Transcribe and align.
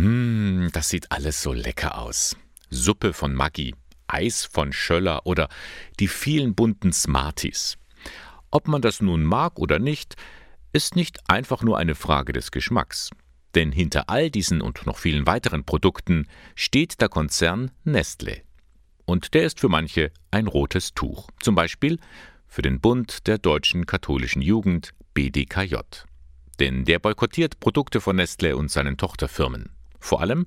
Mmh, 0.00 0.70
das 0.72 0.88
sieht 0.88 1.12
alles 1.12 1.42
so 1.42 1.52
lecker 1.52 1.98
aus. 1.98 2.34
Suppe 2.70 3.12
von 3.12 3.34
Maggi, 3.34 3.74
Eis 4.06 4.46
von 4.46 4.72
Schöller 4.72 5.26
oder 5.26 5.50
die 5.98 6.08
vielen 6.08 6.54
bunten 6.54 6.94
Smarties. 6.94 7.76
Ob 8.50 8.66
man 8.66 8.80
das 8.80 9.02
nun 9.02 9.22
mag 9.24 9.58
oder 9.58 9.78
nicht, 9.78 10.16
ist 10.72 10.96
nicht 10.96 11.18
einfach 11.28 11.62
nur 11.62 11.76
eine 11.76 11.94
Frage 11.94 12.32
des 12.32 12.50
Geschmacks. 12.50 13.10
Denn 13.54 13.72
hinter 13.72 14.08
all 14.08 14.30
diesen 14.30 14.62
und 14.62 14.86
noch 14.86 14.96
vielen 14.96 15.26
weiteren 15.26 15.64
Produkten 15.64 16.28
steht 16.54 17.02
der 17.02 17.10
Konzern 17.10 17.70
Nestle. 17.84 18.40
Und 19.04 19.34
der 19.34 19.42
ist 19.42 19.60
für 19.60 19.68
manche 19.68 20.12
ein 20.30 20.46
rotes 20.46 20.94
Tuch. 20.94 21.28
Zum 21.40 21.54
Beispiel 21.54 21.98
für 22.46 22.62
den 22.62 22.80
Bund 22.80 23.26
der 23.26 23.36
deutschen 23.36 23.84
katholischen 23.84 24.40
Jugend 24.40 24.94
BDKJ. 25.12 25.76
Denn 26.58 26.86
der 26.86 27.00
boykottiert 27.00 27.60
Produkte 27.60 28.00
von 28.00 28.16
Nestle 28.16 28.56
und 28.56 28.70
seinen 28.70 28.96
Tochterfirmen. 28.96 29.70
Vor 30.00 30.20
allem 30.20 30.46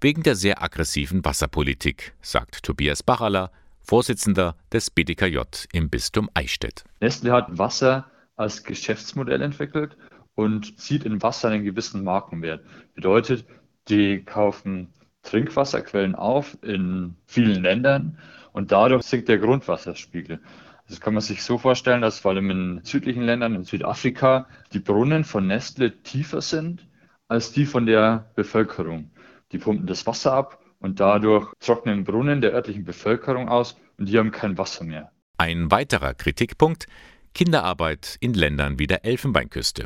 wegen 0.00 0.22
der 0.22 0.36
sehr 0.36 0.62
aggressiven 0.62 1.24
Wasserpolitik, 1.24 2.14
sagt 2.20 2.62
Tobias 2.62 3.02
Bachaler, 3.02 3.50
Vorsitzender 3.80 4.54
des 4.70 4.90
BDKJ 4.90 5.38
im 5.72 5.88
Bistum 5.88 6.28
Eichstätt. 6.34 6.84
Nestle 7.00 7.32
hat 7.32 7.56
Wasser 7.56 8.10
als 8.36 8.62
Geschäftsmodell 8.62 9.40
entwickelt 9.40 9.96
und 10.34 10.78
sieht 10.78 11.04
in 11.04 11.22
Wasser 11.22 11.48
einen 11.48 11.64
gewissen 11.64 12.04
Markenwert. 12.04 12.64
Bedeutet, 12.94 13.46
die 13.88 14.22
kaufen 14.22 14.92
Trinkwasserquellen 15.22 16.14
auf 16.14 16.56
in 16.62 17.16
vielen 17.26 17.62
Ländern 17.62 18.18
und 18.52 18.72
dadurch 18.72 19.04
sinkt 19.04 19.28
der 19.28 19.38
Grundwasserspiegel. 19.38 20.40
Das 20.88 21.00
kann 21.00 21.14
man 21.14 21.22
sich 21.22 21.42
so 21.42 21.58
vorstellen, 21.58 22.02
dass 22.02 22.20
vor 22.20 22.30
allem 22.30 22.50
in 22.50 22.80
südlichen 22.84 23.22
Ländern, 23.22 23.54
in 23.54 23.64
Südafrika, 23.64 24.46
die 24.72 24.78
Brunnen 24.78 25.24
von 25.24 25.46
Nestle 25.46 26.02
tiefer 26.02 26.40
sind 26.40 26.87
als 27.28 27.52
die 27.52 27.66
von 27.66 27.86
der 27.86 28.30
Bevölkerung. 28.34 29.10
Die 29.52 29.58
pumpen 29.58 29.86
das 29.86 30.06
Wasser 30.06 30.32
ab 30.32 30.58
und 30.80 31.00
dadurch 31.00 31.52
trocknen 31.60 32.04
Brunnen 32.04 32.40
der 32.40 32.52
örtlichen 32.52 32.84
Bevölkerung 32.84 33.48
aus 33.48 33.76
und 33.98 34.08
die 34.08 34.18
haben 34.18 34.30
kein 34.30 34.58
Wasser 34.58 34.84
mehr. 34.84 35.12
Ein 35.36 35.70
weiterer 35.70 36.14
Kritikpunkt 36.14 36.86
Kinderarbeit 37.34 38.16
in 38.20 38.34
Ländern 38.34 38.78
wie 38.78 38.86
der 38.86 39.04
Elfenbeinküste. 39.04 39.84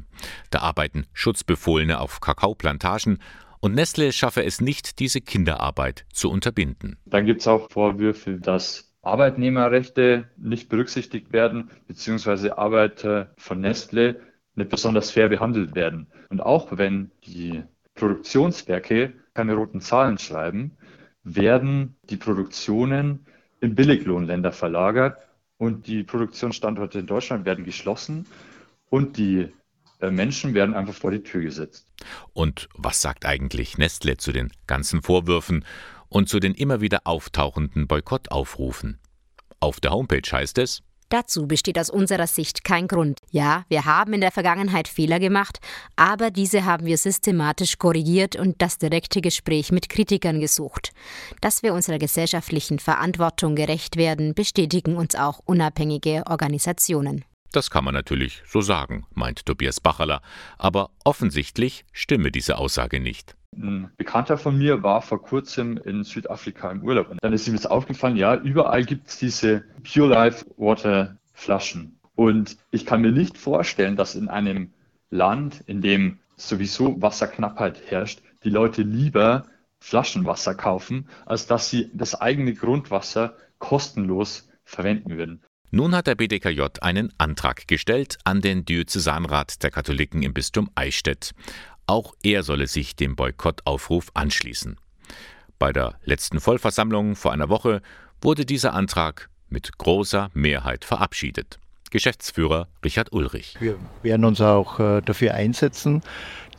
Da 0.50 0.60
arbeiten 0.60 1.06
Schutzbefohlene 1.12 2.00
auf 2.00 2.20
Kakaoplantagen 2.20 3.18
und 3.60 3.74
Nestle 3.74 4.12
schaffe 4.12 4.44
es 4.44 4.60
nicht, 4.60 4.98
diese 4.98 5.20
Kinderarbeit 5.20 6.04
zu 6.12 6.30
unterbinden. 6.30 6.96
Dann 7.04 7.26
gibt 7.26 7.42
es 7.42 7.48
auch 7.48 7.70
Vorwürfe, 7.70 8.38
dass 8.38 8.92
Arbeitnehmerrechte 9.02 10.30
nicht 10.36 10.68
berücksichtigt 10.68 11.32
werden, 11.32 11.70
beziehungsweise 11.86 12.56
Arbeiter 12.56 13.34
von 13.36 13.60
Nestle 13.60 14.20
nicht 14.54 14.70
besonders 14.70 15.10
fair 15.10 15.28
behandelt 15.28 15.74
werden. 15.74 16.06
Und 16.28 16.40
auch 16.40 16.76
wenn 16.76 17.10
die 17.24 17.62
Produktionswerke 17.94 19.14
keine 19.34 19.54
roten 19.54 19.80
Zahlen 19.80 20.18
schreiben, 20.18 20.76
werden 21.24 21.96
die 22.10 22.16
Produktionen 22.16 23.26
in 23.60 23.74
Billiglohnländer 23.74 24.52
verlagert 24.52 25.18
und 25.56 25.86
die 25.86 26.02
Produktionsstandorte 26.02 26.98
in 26.98 27.06
Deutschland 27.06 27.44
werden 27.44 27.64
geschlossen 27.64 28.26
und 28.90 29.16
die 29.16 29.48
äh, 30.00 30.10
Menschen 30.10 30.54
werden 30.54 30.74
einfach 30.74 30.94
vor 30.94 31.12
die 31.12 31.22
Tür 31.22 31.42
gesetzt. 31.42 31.86
Und 32.32 32.68
was 32.74 33.00
sagt 33.00 33.24
eigentlich 33.24 33.78
Nestle 33.78 34.16
zu 34.16 34.32
den 34.32 34.50
ganzen 34.66 35.02
Vorwürfen 35.02 35.64
und 36.08 36.28
zu 36.28 36.40
den 36.40 36.54
immer 36.54 36.80
wieder 36.80 37.02
auftauchenden 37.04 37.86
Boykottaufrufen? 37.86 38.98
Auf 39.60 39.78
der 39.78 39.92
Homepage 39.92 40.28
heißt 40.30 40.58
es, 40.58 40.82
Dazu 41.12 41.46
besteht 41.46 41.78
aus 41.78 41.90
unserer 41.90 42.26
Sicht 42.26 42.64
kein 42.64 42.88
Grund. 42.88 43.20
Ja, 43.30 43.66
wir 43.68 43.84
haben 43.84 44.14
in 44.14 44.22
der 44.22 44.30
Vergangenheit 44.30 44.88
Fehler 44.88 45.20
gemacht, 45.20 45.58
aber 45.94 46.30
diese 46.30 46.64
haben 46.64 46.86
wir 46.86 46.96
systematisch 46.96 47.76
korrigiert 47.76 48.34
und 48.34 48.62
das 48.62 48.78
direkte 48.78 49.20
Gespräch 49.20 49.72
mit 49.72 49.90
Kritikern 49.90 50.40
gesucht. 50.40 50.94
Dass 51.42 51.62
wir 51.62 51.74
unserer 51.74 51.98
gesellschaftlichen 51.98 52.78
Verantwortung 52.78 53.56
gerecht 53.56 53.96
werden, 53.98 54.32
bestätigen 54.32 54.96
uns 54.96 55.14
auch 55.14 55.40
unabhängige 55.44 56.22
Organisationen. 56.30 57.26
Das 57.52 57.70
kann 57.70 57.84
man 57.84 57.92
natürlich 57.94 58.42
so 58.46 58.62
sagen, 58.62 59.04
meint 59.14 59.44
Tobias 59.44 59.80
Bacherler, 59.80 60.22
aber 60.56 60.90
offensichtlich 61.04 61.84
stimme 61.92 62.30
diese 62.32 62.56
Aussage 62.56 62.98
nicht. 62.98 63.36
Ein 63.54 63.90
Bekannter 63.98 64.38
von 64.38 64.56
mir 64.56 64.82
war 64.82 65.02
vor 65.02 65.20
kurzem 65.20 65.76
in 65.76 66.04
Südafrika 66.04 66.70
im 66.70 66.82
Urlaub 66.82 67.10
und 67.10 67.18
dann 67.22 67.34
ist 67.34 67.46
ihm 67.46 67.54
das 67.54 67.66
aufgefallen, 67.66 68.16
ja, 68.16 68.36
überall 68.36 68.84
gibt 68.84 69.08
es 69.08 69.18
diese 69.18 69.64
Pure 69.82 70.08
Life 70.08 70.46
Water 70.56 71.18
Flaschen. 71.34 71.98
Und 72.14 72.56
ich 72.70 72.86
kann 72.86 73.02
mir 73.02 73.12
nicht 73.12 73.36
vorstellen, 73.36 73.96
dass 73.96 74.14
in 74.14 74.28
einem 74.28 74.72
Land, 75.10 75.62
in 75.66 75.82
dem 75.82 76.20
sowieso 76.36 77.00
Wasserknappheit 77.02 77.82
herrscht, 77.90 78.22
die 78.44 78.50
Leute 78.50 78.82
lieber 78.82 79.44
Flaschenwasser 79.80 80.54
kaufen, 80.54 81.08
als 81.26 81.46
dass 81.46 81.68
sie 81.68 81.90
das 81.92 82.18
eigene 82.18 82.54
Grundwasser 82.54 83.36
kostenlos 83.58 84.48
verwenden 84.64 85.18
würden. 85.18 85.42
Nun 85.74 85.94
hat 85.96 86.06
der 86.06 86.16
BDKJ 86.16 86.64
einen 86.82 87.14
Antrag 87.16 87.66
gestellt 87.66 88.18
an 88.24 88.42
den 88.42 88.66
Diözesanrat 88.66 89.62
der 89.62 89.70
Katholiken 89.70 90.22
im 90.22 90.34
Bistum 90.34 90.68
Eichstätt. 90.74 91.30
Auch 91.86 92.12
er 92.22 92.42
solle 92.42 92.66
sich 92.66 92.94
dem 92.94 93.16
Boykottaufruf 93.16 94.10
anschließen. 94.12 94.76
Bei 95.58 95.72
der 95.72 95.94
letzten 96.04 96.40
Vollversammlung 96.40 97.16
vor 97.16 97.32
einer 97.32 97.48
Woche 97.48 97.80
wurde 98.20 98.44
dieser 98.44 98.74
Antrag 98.74 99.30
mit 99.48 99.78
großer 99.78 100.28
Mehrheit 100.34 100.84
verabschiedet. 100.84 101.58
Geschäftsführer 101.90 102.68
Richard 102.84 103.10
Ulrich. 103.14 103.56
Wir 103.58 103.78
werden 104.02 104.26
uns 104.26 104.42
auch 104.42 104.78
äh, 104.78 105.00
dafür 105.00 105.32
einsetzen, 105.32 106.02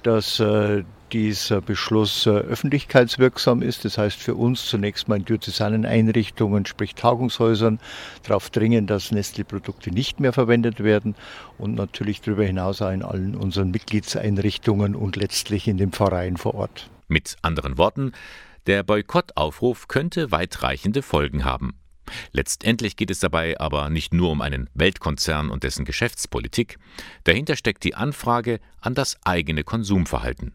dass 0.02 0.40
äh, 0.40 0.84
dieser 1.14 1.62
Beschluss 1.62 2.26
äh, 2.26 2.32
öffentlichkeitswirksam 2.32 3.62
ist. 3.62 3.86
Das 3.86 3.98
heißt 3.98 4.20
für 4.20 4.36
uns 4.36 4.66
zunächst 4.66 5.08
mal 5.08 5.18
in 5.18 5.26
diözesanen 5.26 5.86
Einrichtungen, 5.86 6.66
sprich 6.66 6.96
Tagungshäusern, 6.96 7.80
darauf 8.24 8.50
dringen, 8.50 8.88
dass 8.88 9.12
Nestle-Produkte 9.12 9.92
nicht 9.92 10.20
mehr 10.20 10.34
verwendet 10.34 10.84
werden 10.84 11.16
und 11.58 11.76
natürlich 11.76 12.22
darüber 12.22 12.44
hinaus 12.44 12.82
auch 12.82 12.92
in 12.92 13.04
allen 13.04 13.36
unseren 13.36 13.72
Mitgliedseinrichtungen 13.72 14.96
und 14.96 15.16
letztlich 15.16 15.68
in 15.68 15.78
den 15.78 15.92
Pfarreien 15.92 16.38
vor 16.38 16.56
Ort. 16.56 16.90
Mit 17.08 17.36
anderen 17.44 17.78
Worten, 17.78 18.12
der 18.66 18.84
Boykottaufruf 18.84 19.88
könnte 19.88 20.32
weitreichende 20.32 21.04
Folgen 21.04 21.46
haben. 21.46 21.76
Letztendlich 22.32 22.96
geht 22.96 23.12
es 23.12 23.20
dabei 23.20 23.60
aber 23.60 23.90
nicht 23.90 24.14
nur 24.14 24.32
um 24.32 24.42
einen 24.42 24.70
Weltkonzern 24.74 25.50
und 25.50 25.64
dessen 25.64 25.86
Geschäftspolitik, 25.86 26.78
dahinter 27.24 27.56
steckt 27.56 27.84
die 27.84 27.96
Anfrage 27.96 28.60
an 28.82 28.96
das 28.96 29.18
eigene 29.24 29.64
Konsumverhalten. 29.64 30.54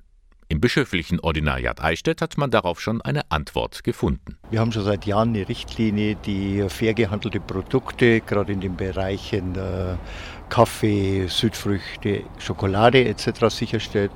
Im 0.50 0.62
bischöflichen 0.62 1.20
Ordinariat 1.20 1.82
Eichstätt 1.82 2.22
hat 2.22 2.38
man 2.38 2.50
darauf 2.50 2.80
schon 2.80 3.02
eine 3.02 3.30
Antwort 3.30 3.84
gefunden. 3.84 4.38
Wir 4.50 4.60
haben 4.60 4.72
schon 4.72 4.82
seit 4.82 5.04
Jahren 5.04 5.28
eine 5.34 5.46
Richtlinie, 5.46 6.14
die 6.14 6.64
fair 6.70 6.94
gehandelte 6.94 7.38
Produkte, 7.38 8.22
gerade 8.22 8.54
in 8.54 8.62
den 8.62 8.74
Bereichen 8.74 9.56
äh, 9.56 9.96
Kaffee, 10.48 11.26
Südfrüchte, 11.26 12.22
Schokolade 12.38 13.04
etc. 13.04 13.54
sicherstellt. 13.54 14.10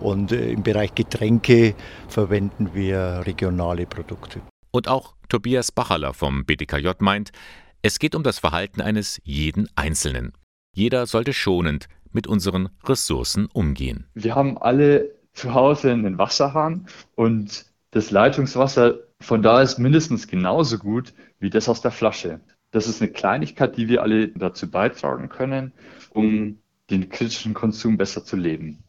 Und 0.00 0.32
äh, 0.32 0.52
im 0.52 0.62
Bereich 0.62 0.94
Getränke 0.94 1.74
verwenden 2.08 2.70
wir 2.72 3.22
regionale 3.26 3.84
Produkte. 3.84 4.40
Und 4.70 4.88
auch 4.88 5.14
Tobias 5.28 5.70
Bachaler 5.70 6.14
vom 6.14 6.46
BDKJ 6.46 6.92
meint, 7.00 7.30
es 7.82 7.98
geht 7.98 8.14
um 8.14 8.22
das 8.22 8.38
Verhalten 8.38 8.80
eines 8.80 9.20
jeden 9.22 9.68
Einzelnen. 9.76 10.32
Jeder 10.74 11.04
sollte 11.04 11.34
schonend 11.34 11.88
mit 12.10 12.26
unseren 12.26 12.70
Ressourcen 12.86 13.48
umgehen. 13.52 14.06
Wir 14.14 14.34
haben 14.34 14.56
alle 14.56 15.10
zu 15.34 15.54
Hause 15.54 15.92
einen 15.92 16.18
Wasserhahn 16.18 16.86
und 17.14 17.66
das 17.90 18.10
Leitungswasser 18.10 18.98
von 19.20 19.42
da 19.42 19.62
ist 19.62 19.78
mindestens 19.78 20.26
genauso 20.26 20.78
gut 20.78 21.12
wie 21.38 21.50
das 21.50 21.68
aus 21.68 21.80
der 21.80 21.90
Flasche. 21.90 22.40
Das 22.70 22.88
ist 22.88 23.00
eine 23.00 23.10
Kleinigkeit, 23.10 23.76
die 23.76 23.88
wir 23.88 24.02
alle 24.02 24.28
dazu 24.28 24.70
beitragen 24.70 25.28
können, 25.28 25.72
um 26.10 26.58
den 26.90 27.08
kritischen 27.08 27.54
Konsum 27.54 27.96
besser 27.96 28.24
zu 28.24 28.36
leben. 28.36 28.83